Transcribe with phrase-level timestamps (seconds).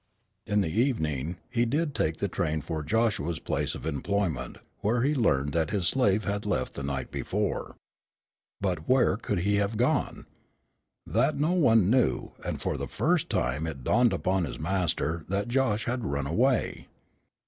[0.47, 5.13] In the evening, he did take the train for Joshua's place of employment, where he
[5.13, 7.75] learned that his slave had left the night before.
[8.59, 10.25] But where could he have gone?
[11.05, 15.49] That no one knew, and for the first time it dawned upon his master that
[15.49, 16.87] Josh had run away.